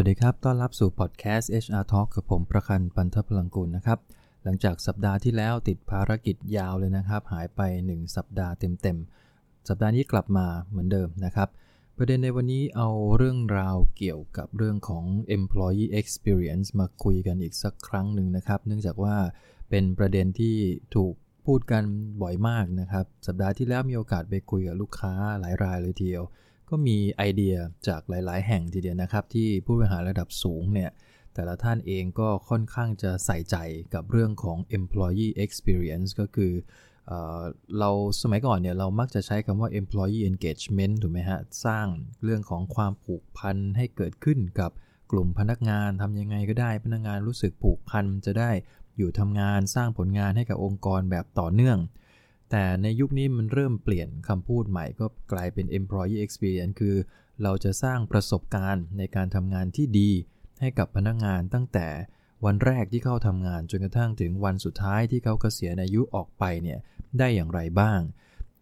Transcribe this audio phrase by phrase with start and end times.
[0.00, 3.98] วัสดีครับ ต้อนรับสู่พอดแคสต์ HR Talk กับผมประคันปันทพลังกุลนะครับ
[4.44, 11.48] หลังจากสัปดาห์ที่แล้วติดภารกิจยาวเลยนะครับ หายไป 1 สัปดาห์เต็มๆ สัปดาห์นี้กลับมาเหมือนเดิมนะครับ
[11.96, 15.04] ประเด็นในวันนี้เอาเรื่องราวเกี่ยวกับเรื่องของ
[15.36, 19.16] employee experience มาคุยกันอีกสักครั้งหนึ่งนะครับ เนื่องจากว่า
[19.70, 20.56] เป็นประเด็นที่
[20.94, 21.14] ถูก
[21.46, 21.84] พูดกัน
[22.22, 26.24] บ่อยมากนะครับ สัปดาห์ที่แล้วมีโอกาสไปคุยกับลูกค้าหลายรายเลยทีเดียว
[26.70, 27.54] ก็มีไอเดีย
[27.88, 30.90] จากหลาย ๆ แห่งทีเดียวนะครับ ที่ผู้บริหารระดับสูงเนี่ย
[31.34, 33.56] แต่ละท่านเองก็ค่อนข้างจะใส่ใจ
[33.94, 36.52] กับเรื่องของ employee experience ก็คือ
[37.06, 37.12] เอ
[37.78, 37.90] เรา
[38.22, 41.86] สมัยก่อนเนี่ยเรามักจะใช้คำว่า employee engagement ถูกไหมฮะ สร้าง
[42.24, 44.70] เรื่องของความผูกพันให้เกิดขึ้นกับ
[45.12, 48.50] กลุ่มพนักงานทำยังไงก็ได้พนักงานรู้สึกผูกพันจะได้
[48.96, 51.78] อยู่ทำงานสร้างผลงานให้กับองค์กรแบบต่อเนื่อง
[52.50, 56.96] แต่ในยุคนี้มันเริ่มเปลี่ยนคำพูดใหม่ก็กลายเป็น employee experience คือ
[57.42, 60.10] เราจะสร้างประสบการณ์ในการทำงานที่ดี
[60.60, 61.88] ให้กับพนักงานตั้งแต่
[62.44, 66.78] วันแรกที่เข้าทำงานจนกระทั่งถึงวันสุดท้ายที่เขาเกษียณอายุออกไปเนี่ย
[67.18, 68.00] ได้อย่างไรบ้าง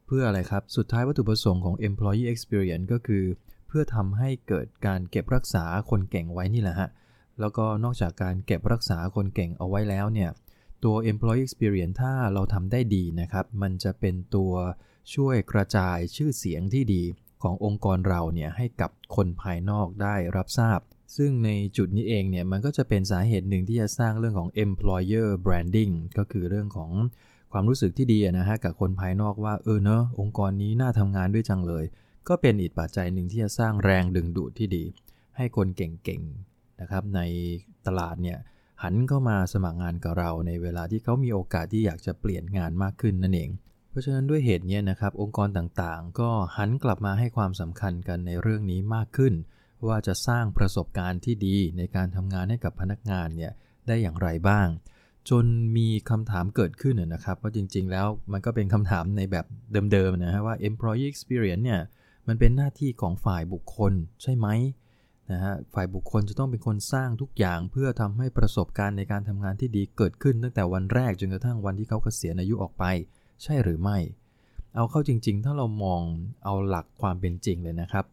[0.07, 3.25] เพื่ออะไรครับ สุดท้ายวัตถุประสงค์ของ employee experience ก็คือ
[3.69, 6.89] เพื่อทำให้เกิดการเก็บรักษาคนเก่งไว้นี่แหละฮะ
[7.41, 10.31] แล้วก็นอกจากการเก็บรักษาคนเก่งเอาไว้แล้วเนี่ย
[10.85, 14.53] ตัว employee experience ถ้าเราทำได้ดีนะครับ มันจะเป็นตัว
[15.15, 17.03] ช่วยกระจายชื่อเสียงที่ดี
[17.43, 20.81] ขององค์กรเราเนี่ยให้กับคนภายนอกได้รับทราบ
[21.17, 26.91] ซึ่งในจุดนี้เองเนี่ยมันก็จะเป็นสาเหตุหนึ่งที่จะสร้างเรื่องของ employer branding ก็คือเรื่องของ
[27.53, 31.85] ความรู้สึกที่ดีนะฮะกับคนภายนอกว่าเออเนอะองค์กรนี้น่าทำงานด้วยจังเลย
[32.29, 34.85] ก็เป็นอีกปัจจัยหนึ่งที่จะสร้างแรงดึงดูดที่ดี
[35.37, 37.21] ให้คนเก่งๆนะครับใน
[37.87, 38.39] ตลาดเนี่ย
[38.87, 43.51] หันเข้ามาสมัครงานกับเราในเวลาที่เขามีโอกาสที่อยากจะเปลี่ยนงานมากขึ้นนั่นเอง
[43.91, 49.35] เพราะฉะนั้นด้วยเหตุนี้นะครับ องค์กรต่างๆ ก็หันกลับมาให้ความสำคัญกันในเรื่องนี้มากขึ้น
[49.87, 53.53] ว่าจะสร้างประสบการณ์ที่ดีในการทำงานให้กับพนักงานเนี่ย
[53.87, 54.67] ได้อย่างไรบ้าง
[55.31, 55.45] จน
[55.77, 59.47] มีคำถามเกิดขึ้นนะครับว่าจริงๆ แล้วมันก็เป็นคำถามในแบบ
[59.92, 61.81] เดิมๆนะฮะว่า employee experience เนี่ย
[62.29, 63.92] มันเป็นหน้าที่ของฝ่ายบุคคล
[64.23, 64.48] ใช่ไหม
[65.33, 72.85] นะฮะฝ่ายบุคคลจะต้องเป็นคนสร้างทุกอย่างเพื่อทำให้ประสบการณ์ในการทำงานที่ดีเกิดขึ้นตั้งแต่วันแรกจนกระทั่งวันที่เขาเกษียณอายุออกไป
[73.42, 73.98] ใช่หรือไม่
[74.74, 76.02] เอาเข้าจริง ๆ ถ้าเรามอง
[76.45, 78.05] เอาหลักความเป็นจริงเลยนะครับ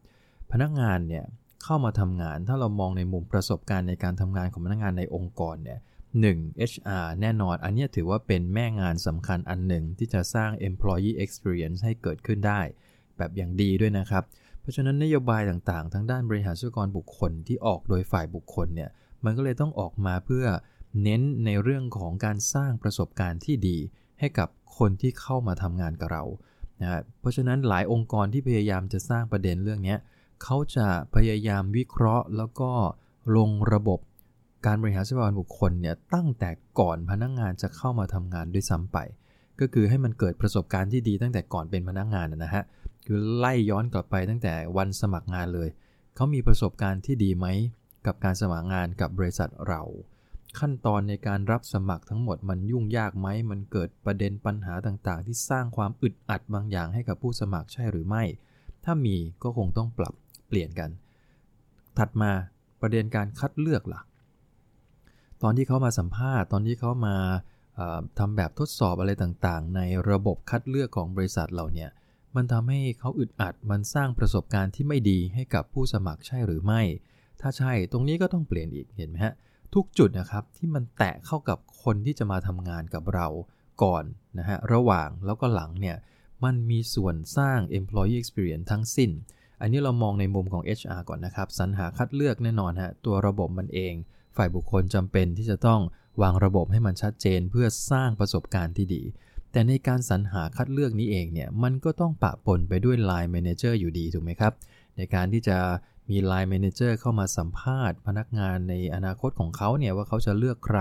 [0.52, 1.24] พนักงานเนี่ย
[1.62, 5.78] เข้ามาทำงานถ้าเรามองในมุมประสบการณ์ในการทำงานของพนักงานในองค์กรเนี่ย
[6.20, 6.38] หนึ่ง
[6.70, 12.60] HR แน่นอน อันนี้ถือว่าเป็นแม่งานสำคัญอันหนึ่งที่จะสร้าง employee experience ให้เกิดขึ้นได้
[13.16, 14.24] แบบอย่างดีด้วยนะครับ
[14.62, 18.90] เพราะฉะนั้นนโยบายต่างๆทั้งด้านบริหารทรัพยากรบุคคลที่ออกโดยฝ่ายบุคคลเนี่ย
[19.24, 20.46] มันก็เลยต้องออกมาเพื่อ
[21.02, 23.78] เน้นในเรื่องของการสร้างประสบการณ์ที่ดี
[24.20, 26.24] ให้กับคนที่เข้ามาทำงานกับเรา
[26.80, 29.96] นะเพราะฉะนั้นหลายองค์กรที่พยายามจะสร้างประเด็นเรื่องนี้
[30.42, 32.70] เขาจะพยายามวิเคราะห์ แล้วก็
[33.36, 34.00] ลงระบบ
[34.66, 38.98] การบริหารทรัพยากรบุคคลเนี่ยตั้งแต่ก่อนพนักงงานจะเข้ามาทำงานด้วยซ้ำไป
[39.60, 42.64] ก็คือให้มันเกิดประสบการณ์ที่ดีตั้งแต่ก่อนเป็นพนักงงานนะฮะ
[43.14, 45.68] คือไล่ย้อนกลับไปตั้งแต่วันสมัครงานเลย
[46.14, 47.46] เขามีประสบการณ์ที่ดีไหม
[48.06, 49.82] กับการสมัครงานกับบริษัทเรา
[50.58, 58.24] ขั้นตอนในการรับสมัครทั้งหมดมันยุ่งยากไหม มันเกิดประเด็นปัญหาต่างๆ ที่สร้างความอึดอัดบางอย่างให้กับผู้สมัครใช่หรือไม่
[58.84, 60.14] ถ้ามีก็คงต้องปรับ
[60.46, 60.90] เปลี่ยนกัน
[61.98, 62.30] ถัดมา
[62.80, 64.00] ประเด็นการคัดเลือกละ่ะ
[65.42, 67.16] ตอนที่เขามาสัมภาษณ์ ตอนที่เขามา
[68.18, 69.80] ทำแบบทดสอบอะไรต่างๆ ใน
[70.10, 71.90] ระบบคัดเลือกของบริษัทเราเนี่ย
[72.36, 76.82] มันทำให้เขาอึดอัด มันสร้างประสบการณ์ที่ไม่ดีให้กับผู้สมัครใช่หรือไม่
[77.40, 79.34] ถ้าใช่ตรงนี้ก็ต้องเปลี่ยนอีกเห็นไหมฮะ
[79.74, 83.26] ทุกจุดนะครับที่มันแตะเข้ากับคนที่จะมาทำงานกับเรา
[83.82, 84.04] ก่อน
[84.38, 85.96] นะฮะระหว่างแล้วก็หลังเนี่ย
[86.44, 89.10] มันมีส่วนสร้าง employee experience ทั้งสิ้น
[89.60, 93.94] อันนี้เรามองในมุมของ HR ก่อนนะครับ สรรหาคัดเลือกแน่นอนฮะตัวระบบมันเอง
[94.36, 95.80] ฝ่ายบุคคลจำเป็นที่จะต้อง
[96.22, 99.02] วางระบบให้มันชัดเจนเพื่อสร้างประสบการณ์ที่ดี
[99.52, 104.52] แต่ในการสรรหาคัดเลือกนี้เองเนี่ยมันก็ต้องปะปนไปด้วย Line Manager อยู่ดีถูกไหมครับ
[104.96, 105.58] ในการที่จะ
[106.10, 110.80] มี Line Manager เข้ามาสัมภาษณ์ พนักงานในอนาคตของเขาเนี่ยว่าเขาจะเลือกใคร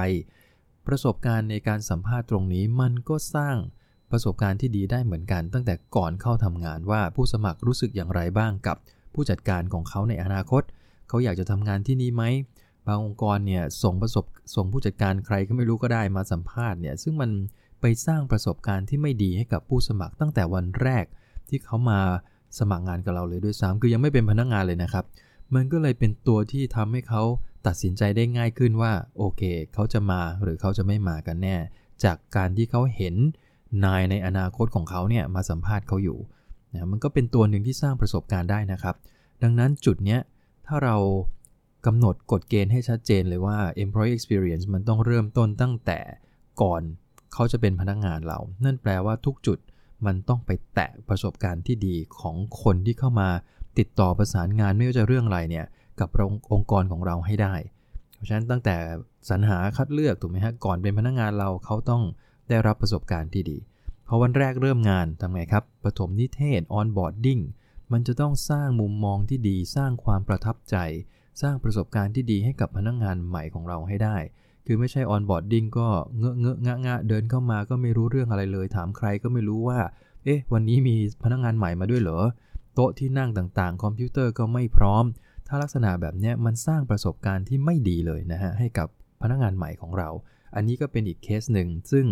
[0.87, 3.55] ประสบการณ์ในการสัมภาษณ์ตรงนี้มันก็สร้าง
[4.11, 8.77] ประสบการณ์ที่ดีได้เหมือนกัน ตั้งแต่ก่อนเข้าทำงานว่าผู้สมัครรู้สึกอย่างไรบ้างกับ
[9.13, 10.63] ผู้จัดการของเขาในอนาคต
[11.07, 12.23] เขาอยากจะทำงานที่นี่ไหม
[12.87, 14.25] บางองค์กรเนี่ยส่งประสบ
[14.55, 17.31] ส่งผู้จัดการใครก็ไม่รู้ก็ได้มาสัมภาษณ์เนี่ยซึ่งมัน
[17.81, 21.05] ไปสร้างประสบการณ์ที่ไม่ดีให้กับผู้สมัครตั้งแต่วันแรก
[21.49, 21.99] ที่เขามา
[22.59, 25.05] สมัครงานกับเราเลยด้วยซ้ำคือยังไม่เป็นพนักงงานเลยนะครับ
[25.55, 27.21] มันก็เลยเป็นตัวที่ทำให้เขา
[27.67, 29.41] ตัดสินใจได้ง่ายขึ้นว่าโอเค
[29.73, 31.57] เขาจะมาหรือเขาจะไม่มากันแน่
[32.03, 33.15] จากการที่เขาเห็น
[33.85, 36.19] นายในอนาคตของเขาเนี่ยมาสัมภาษณ์เขาอยู่
[36.73, 38.95] นะมันก็เป็นตัวหนึ่งที่สร้างประสบการณ์ได้นะครับ
[39.43, 40.19] ดังนั้นจุดเนี้ย
[40.67, 40.97] ถ้าเรา
[41.85, 45.99] กำหนดกฎเกณฑ์ให้ชัดเจนเลยว่า employee experience มันต้องเริ่มต้นตั้งแต่
[46.61, 46.81] ก่อน
[47.33, 49.57] เขาจะเป็นพนักงานเรา นั่นแปลว่าทุกจุด
[50.05, 53.29] มันต้องไปแตะประสบการณ์ที่ดีของคนที่เข้ามา
[53.79, 55.65] ติดต่อประสานงานไม่ว่าจะเรื่องอะไรเนี่ย
[55.99, 56.09] กับ
[56.53, 57.53] องค์กรของเราให้ได้
[58.15, 58.75] เพราะฉะนั้นตั้งแต่
[59.29, 62.03] สรรหาคัดเลือกถูกไหมฮะก่อนเป็นพนักงานเราเขาต้อง
[62.49, 63.57] ได้รับประสบการณ์ที่ดี
[64.07, 67.39] พอวันแรกเริ่มงานทำไงครับปฐมนิเทศ onboarding
[67.91, 70.75] มันจะต้องสร้างมุมมองที่ดี สร้างความประทับใจ
[71.41, 74.17] สร้างประสบการณ์ที่ดีให้กับพนักงานใหม่ของเราให้ได้
[74.65, 75.87] คือไม่ใช่ onboarding ก็
[76.19, 79.79] เงอะเงอะงะงะเดินเข้ามาก็ไม่รู้เรื่องอะไรเลย ถามใครก็ไม่รู้ว่า
[80.23, 82.19] เอ๊ะ วันนี้มีพนักงานใหม่มาด้วยเหรอ
[82.75, 85.03] โต๊ะที่นั่งต่างๆ คอมพิวเตอร์ก็ไม่พร้อม
[85.47, 88.87] ถ้าลักษณะแบบนี้มันสร้างประสบการณ์ที่ไม่ดีเลยนะฮะให้กับ
[89.21, 90.09] พนักงานใหม่ของเรา
[90.55, 92.05] อันนี้ก็เป็นอีกเคสหนึ่ง ซึ่ง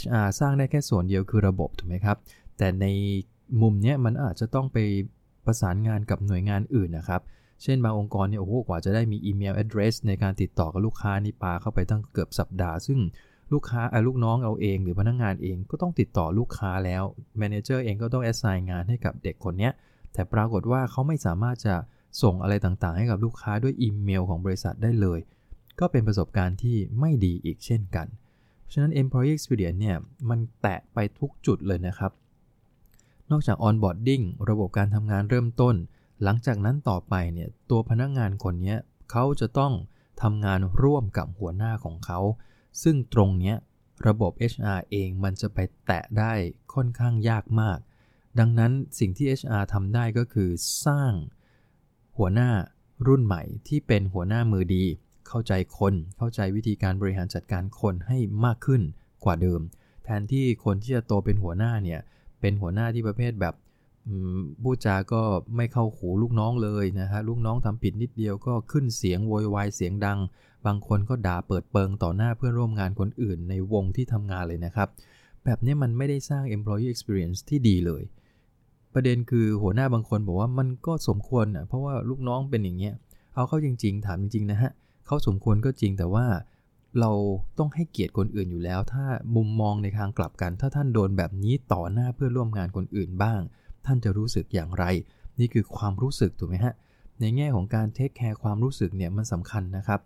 [0.00, 2.16] HR สร้างได้แค่ส่วนเดียวคือระบบถูกไหมครับ
[2.58, 2.86] แต่ใน
[3.62, 4.78] มุมนี้มันอาจจะต้องไป
[5.46, 7.20] ประสานงานกับหน่วยงานอื่นนะครับ
[7.62, 13.00] เช่นบางองค์กรเนี่ยโอ้โหกว่าจะได้มีอีเมล address ในการติดต่อกับลูกค้านี่ปาเข้าไปตั้งเกือบสัปดาห์ ซึ่ง
[13.52, 17.02] ลูกค้าลูกน้องเอาเอง หรือพนักงงานเองก็ต้องติดต่อลูกค้าแล้ว
[17.40, 19.70] manager เองก็ต้อง assign งานให้กับเด็กคนนี้
[20.12, 21.74] แต่ปรากฏว่าเขาไม่สามารถจะ
[22.22, 25.20] ส่งอะไรต่างๆ ให้กับลูกค้าด้วยอีเมลของบริษัทได้เลย
[25.80, 28.06] ก็เป็นประสบการณ์ที่ไม่ดีอีกเช่นกัน
[28.72, 29.96] ฉะนั้น employee experience เนี่ย
[30.28, 32.12] มันแตะไปทุกจุดเลยนะครับ
[33.30, 35.74] นอกจาก onboarding ระบบการทำงานเริ่มต้น
[36.22, 38.76] หลังจากนั้นต่อไปเนี่ยตัวพนักงานคนนี้
[39.10, 39.72] เขาจะต้อง
[40.22, 42.20] ทำงานร่วมกับหัวหน้าของเขา
[42.82, 43.56] ซึ่งตรงเนี้ย
[44.06, 46.32] ระบบ HR เองมันจะไปแตะได้
[46.74, 47.78] ค่อนข้างยากมาก
[48.38, 50.50] ดังนั้นสิ่งที่ HR ทำได้ก็คือ
[50.86, 51.12] สร้าง
[52.18, 52.50] หัวหน้า
[53.06, 54.84] รุ่นใหม่ที่เป็นหัวหน้ามือดี
[55.28, 58.82] เข้าใจคน เข้าใจวิธีการบริหารจัดการคนให้มากขึ้น
[59.24, 59.60] กว่าเดิม
[60.04, 62.00] แทนที่คนที่จะโตเป็นหัวหน้าเนี่ย
[62.40, 63.54] เป็นหัวหน้าที่ประเภทแบบ
[64.62, 65.22] พูดจาก็
[65.56, 70.18] ไม่เข้าหูลูกน้องเลยนะฮะลูกน้องทำผิดนิดเดียวก็ขึ้นเสียงโวยวายเสียงดัง
[70.66, 74.88] บางคนก็ด่าเปิดเปิงต่อหน้าเพื่อนร่วมงานคนอื่นในวงที่ทำงานเลยนะครับ
[75.44, 78.02] แบบนี้มันไม่ได้สร้าง employee experience ที่ดีเลย
[78.94, 82.94] ประเด็นคือหัวหน้าบางคนบอกว่ามันก็สมควรอะเพราะว่าลูกน้องเป็นอย่างเงี้ย
[83.34, 84.70] เอาเข้าจริง ๆ ถามจริง ๆ นะฮะ
[85.06, 86.26] เขาสมควรก็จริงแต่ว่า
[87.00, 87.10] เรา
[87.58, 89.04] ต้องให้เกียรติคนอื่นอยู่แล้ว ถ้า
[89.36, 93.40] มุมมองในทางกลับกัน ถ้าท่านโดนแบบนี้ต่อหน้าเพื่อร่วมงานคนอื่นบ้าง
[93.86, 94.84] ท่านจะรู้สึกอย่างไร
[95.40, 96.74] นี่คือความรู้สึกถูกไหมฮะ
[97.20, 100.00] ในแง่ของการเทคแคร์ความรู้สึกเนี่ยมันสำคัญนะครับ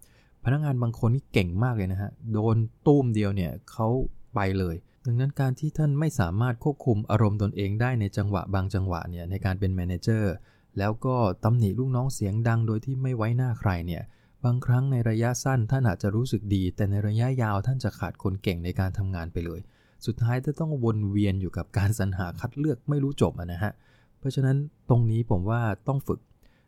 [0.44, 2.56] พนักงานบางคนนี่เก่งมากเลยนะฮะ โดน
[2.87, 3.88] ตุ้มเดียวเนี่ยเขา
[4.35, 4.75] ไปเลย
[5.06, 10.35] ดังนั้นการที่ท่านไม่สามารถควบคุมอารมณ์ตนเองได้ในจังหวะบางจังหวะเนี่ยในการเป็นแมเนเจอร์
[10.79, 14.03] แล้วก็ตำหนิลูกน้องเสียงดังโดยที่ไม่ไว้หน้าใครเนี่ย
[14.44, 19.61] บางครั้งในระยะสั้นท่านอาจจะรู้สึกดี แต่ในระยะยาวท่านจะขาดคนเก่งในการทำงานไปเลย
[20.06, 23.73] สุดท้ายจะต้องวนเวียนอยู่กับการสรรหาคัดเลือกไม่รู้จบนะฮะ
[24.19, 24.56] เพราะฉะนั้น
[24.89, 26.21] ตรงนี้ผมว่าต้องฝึก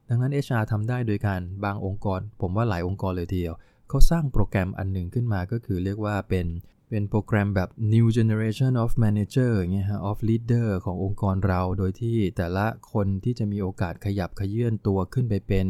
[0.08, 3.54] ดังนั้น HR ทำได้โดยการบางองค์กร ผมว่าหลายองค์กรเลยทีเดียว
[3.88, 6.46] เขาสร้างโปรแกรมอันหนึ่งขึ้นมาก็คือเรียกว่าเป็น
[6.90, 15.66] เป็นโปรแกรมแบบ new generation of manager เงี้ยฮะ of leader ขององค์กรเรา โดยที่แต่ละคนที่จะมีโอกาสขยับขยื่นตัวขึ้นไปเป็น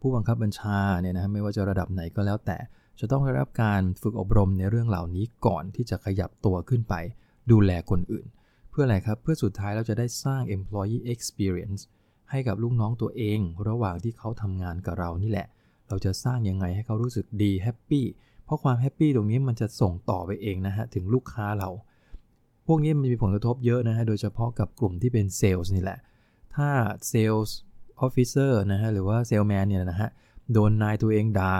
[0.00, 2.58] ผู้บังคับบัญชาเนี่ยนะไม่ว่าจะระดับไหนก็แล้วแต่
[3.00, 6.94] จะต้องได้รับการฝึกอบรมในเรื่องเหล่านี้ก่อนที่จะขยับตัวขึ้นไป
[7.50, 8.26] ดูแลคนอื่น
[8.70, 11.82] เพื่ออะไรครับ เพื่อสุดท้ายเราจะได้สร้าง employee experience
[12.30, 15.46] ให้กับลูกน้องตัวเอง ระหว่างที่เขาทำงานกับเรานี่แหละ
[15.88, 18.04] เราจะสร้างยังไงให้เขารู้สึกดี happy
[18.44, 21.70] เพราะความ happy ตรงนี้มันจะส่งต่อไปเองนะฮะถึงลูกค้าเรา
[22.66, 25.98] พวกนี้มันมีผลกระทบเยอะนะฮะโดยเฉพาะกับกลุ่มที่เป็นเซลล์นี่แหละ
[26.54, 26.68] ถ้า
[27.08, 30.10] sales officer นะฮะหรือว่าเซลแมนเนี่ยนะฮะ
[30.52, 31.54] โดนนายตัวเองด่า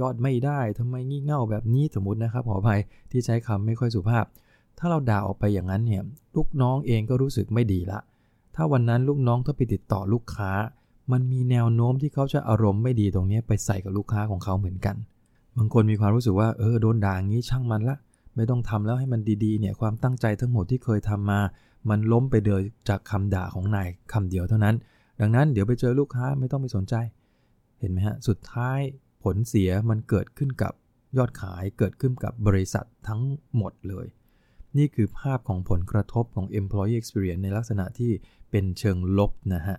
[0.00, 4.24] ยอดไม่ได้ทำไมงี่เง่าแบบนี้สมมตินะครับขออภัยที่ใช้คำไม่ค่อยสุภาพ
[4.78, 6.02] ถ้าเราด่าออกไปอย่างนั้นเนี่ย
[6.36, 8.00] ลูกน้องเองก็รู้สึกไม่ดีละ
[8.54, 10.50] ถ้าวันนั้นลูกน้องต้องไปติดต่อลูกค้า
[11.12, 14.96] มันมีแนวโน้มที่เขาจะอารมณ์ไม่ดีตรงนี้ไปใส่กับลูกค้าของเขาเหมือนกัน
[15.56, 17.96] บางคนมีความรู้สึกว่าเออโดนด่างี้ช่างมันละ
[18.36, 21.40] ไม่ต้องทำแล้วให้มันดีๆเนี่ยความตั้งใจทั้งหมดที่เคยทำมา
[21.88, 22.58] มันล้มไปเดือ
[22.88, 24.74] จากคำด่าของนายคำเดียวเท่านั้น
[25.20, 26.94] ดังนั้นเดี๋ยวไปเจอลูกค้าไม่ต้องไปสนใจ
[27.78, 28.78] เห็นไหมฮะสุดท้าย
[29.24, 30.72] ผลเสียมันเกิดขึ้นกับ
[31.16, 33.22] ยอดขายเกิดขึ้นกับบริษัททั้ง
[33.56, 34.06] หมดเลย
[34.78, 38.12] นี่คือภาพของผลกระทบของ employee experience ในลักษณะที่
[38.50, 39.78] เป็นเชิงลบนะฮะ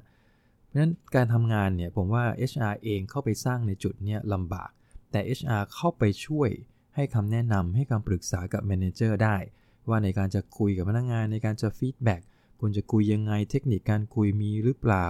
[0.66, 4.70] เพราะฉะนั้นการทำงานเนี่ยผมว่า HR เองเข้าไปสร้างในจุดเนี้ลำบาก
[5.12, 6.50] แต่ HR เข้าไปช่วย
[6.96, 9.38] ให้คำแนะนำให้คำปรึกษากับ manager ได้
[9.90, 12.22] ว่าในการจะคุยกับพนักงานในการจะฟีดแบ็ก
[12.60, 15.06] ควรจะคุยยังไงเทคนิคการคุยมีหรือเปล่า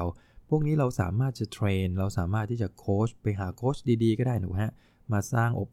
[0.49, 4.71] พวกนี้เราสามารถจะ train เราสามารถที่จะโค้ชไปหาโค้ชดีๆ ก็ได้นะฮะ
[5.11, 5.69] มาสร้างอบ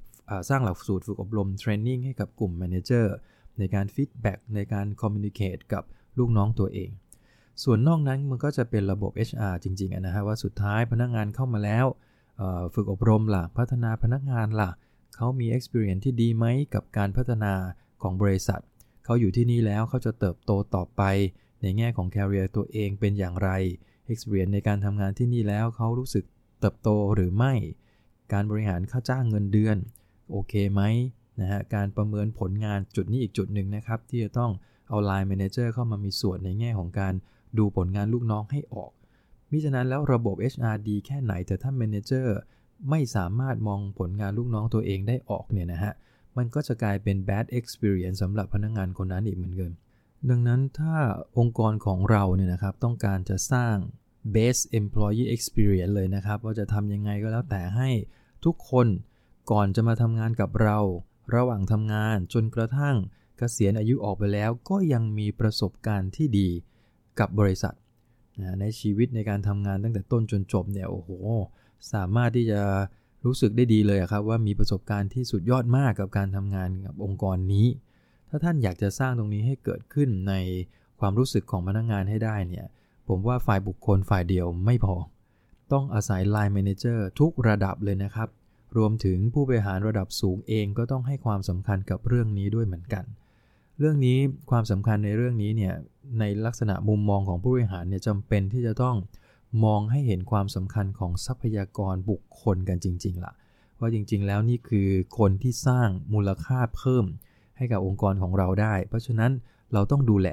[0.49, 3.15] สร้างหลักสูตรฝึกอบรม training ให้กับกลุ่ม manager
[3.59, 5.83] ในการ feedback ในการ communicate กับ
[6.19, 6.91] ลูกน้องตัวเอง
[7.63, 11.87] ส่วนนอกนั้นมันก็จะเป็นระบบ HR จริงๆนะฮะว่าสุดท้ายพนักงานเข้ามาแล้ว
[12.75, 14.71] ฝึกอบรมล่ะพัฒนาพนักงานล่ะ
[15.17, 17.53] เขามี experience ที่ดีไหมกับการพัฒนา
[18.03, 18.61] ของบริษัท
[19.05, 21.03] เขาอยู่ที่นี่แล้วเขาจะเติบโตต่อไป
[21.63, 23.51] ในแง่ของ career ตัวเองเป็นอย่างไร
[24.13, 26.25] experience ในการทำงานที่นี่แล้วเขารู้สึก
[26.61, 27.53] เติบโตหรือไม่
[28.33, 29.77] การบริหารค่าจ้างเงินเดือน
[30.31, 30.83] โอเคไหม
[31.41, 34.53] นะฮะการประเมินผลงานจุดนี้อีกจุดหนึ่งนะครับ ที่จะต้อง
[34.89, 37.15] เอา Line Manager เข้ามามีส่วนในแง่ของการ
[37.59, 38.93] ดูผลงานลูกน้องให้ออก
[39.51, 42.27] มิฉะนั้นแล้วระบบ HR ดีแค่ไหนแต่ถ้า Manager
[42.91, 45.93] ไม่สามารถมองผลงานลูกน้องตัวเองได้ออกเนี่ยนะฮะ
[46.37, 49.71] มันก็จะกลายเป็น bad experience สำหรับพนักงงานคนนั้นอีกเหมือนกัน
[50.31, 50.97] ดังนั้นถ้า
[51.39, 53.77] องค์กรของเราเนี่ยนะครับต้องการจะสร้าง
[54.35, 57.89] best employee experience เลยนะครับ ว่าจะทำยังไงก็แล้วแต่ให้
[58.45, 58.87] ทุกคน
[59.51, 60.79] ก่อนจะมาทำงานกับเรา
[61.35, 62.97] ระหว่างทำงานจนกระทั่ง
[63.39, 66.49] เกษียณอายุออกไปแล้ว ก็ยังมีประสบการณ์ที่ดี
[67.19, 67.75] กับบริษัท
[68.41, 71.11] นะในชีวิตในการทำงานตั้งแต่ต้นจนจบเนี่ยโอ้โห
[71.93, 72.61] สามารถที่จะ
[73.25, 77.67] รู้สึกได้ดีเลยครับว่ามีประสบการณ์ที่สุดยอดมากกับการทำงานกับองค์กรนี้
[78.35, 80.35] ถ้าท่านอยากจะสร้างตรงนี้ให้เกิดขึ้นใน
[81.01, 82.67] ความรู้สึกของพนักงงานให้ได้เนี่ย
[83.09, 84.97] ผมว่าฝ่ายบุคคลฝ่ายเดียวไม่พอ
[85.73, 88.29] ต้องอาศัย Line Manager ทุกระดับเลยนะครับ
[88.77, 93.05] รวมถึงผู้บริหารระดับสูงเองก็ต้องให้ความสำคัญกับเรื่องนี้ด้วยเหมือนกัน
[93.79, 94.19] เรื่องนี้
[94.51, 95.75] ความสำคัญในเรื่องนี้เนี่ย
[96.19, 98.97] ในลักษณะมุมมองของผู้บริหารเนี่ยจำเป็นที่จะต้อง
[99.65, 103.33] มองให้เห็นความสำคัญของทรัพยากรบุคคลกันจริง ๆละ่ะ
[103.81, 107.05] ว่าจริง ๆ แล้วนี่คือคนที่สร้างมูลค่าเพิ่ม
[107.63, 109.33] ให้กับองค์กรของเราได้ เพราะฉะนั้น
[109.73, 110.29] เราต้องดูแล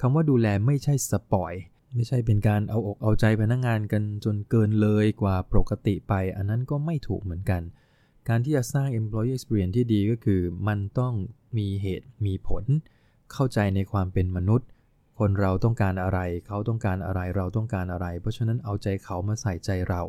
[0.00, 1.52] คำว่าดูแลไม่ใช่สปอย
[1.94, 7.62] ไม่ใช่เป็นการเอาอกเอาใจพนักงงานกันจนเกินเลยกว่าปกติไป อันนั้นก็ไม่ถูกเหมือนกัน
[8.28, 11.14] การที่จะสร้าง employee experience ที่ดีก็คือ มันต้อง
[11.58, 12.64] มีเหตุมีผล
[13.32, 14.68] เข้าใจในความเป็นมนุษย์
[15.18, 20.02] คนเราต้องการอะไร เขาต้องการอะไรเราต้องการอะไร เพราะฉะนั้นเอาใจเขามาใส่ใจเรา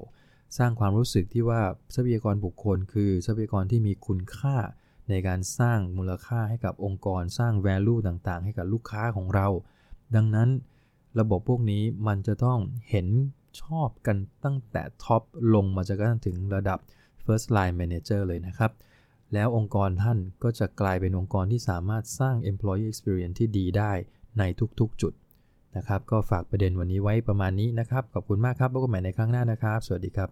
[0.58, 1.62] สร้างความรู้สึกที่ว่า
[1.94, 4.56] ทรัพยากรบุคคลคือทรัพยากรที่มีคุณค่า
[5.10, 9.48] ในการสร้างมูลค่าให้กับองค์กรสร้าง value ต่างๆ ให้กับลูกค้าของเรา
[10.16, 10.50] ดังนั้น
[11.20, 13.08] ระบบพวกนี้มันจะต้องเห็น
[13.62, 15.22] ชอบกันตั้งแต่ท็อป
[15.54, 16.80] ลงมาจนกระทั่งถึงระดับ
[17.24, 18.72] first line manager เลยนะครับ
[19.34, 23.92] แล้วองค์กรท่านก็จะกลายเป็นองค์กรที่สามารถสร้าง employee experience ที่ดีได้
[24.40, 24.44] ใน
[24.80, 25.14] ทุกๆจุด
[25.78, 30.32] นะครับ ก็ฝากประเด็นวันนี้ไว้ประมาณนี้นะครับ ขอบคุณมากครับพบกันใหม่ในครั้งหน้านะครับ สวัสดีครับ